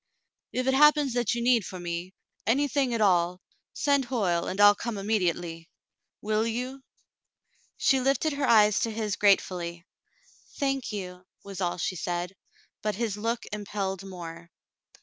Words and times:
"If 0.51 0.65
it 0.65 0.73
happens 0.73 1.13
that 1.13 1.35
you 1.35 1.43
need 1.43 1.59
me 1.71 2.07
for— 2.09 2.47
any 2.51 2.67
thing 2.67 2.91
at 2.91 3.01
all, 3.01 3.39
send 3.71 4.05
Hoyle, 4.05 4.47
and 4.47 4.59
I'll 4.59 4.73
come 4.73 4.97
immediately. 4.97 5.69
Will 6.23 6.47
you.p" 6.47 6.81
She 7.77 7.99
lifted 7.99 8.33
her 8.33 8.47
eyes 8.47 8.79
to 8.79 8.89
his 8.89 9.15
gratefully. 9.15 9.85
"Thank 10.59 10.91
you," 10.91 11.27
was 11.43 11.61
all 11.61 11.77
she 11.77 11.95
said, 11.95 12.35
but 12.81 12.95
his 12.95 13.15
look 13.15 13.43
impelled 13.53 14.03
more. 14.03 14.49